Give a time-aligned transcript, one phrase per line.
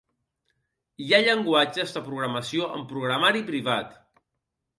[1.03, 3.95] Hi ha llenguatges de programació en programari privat.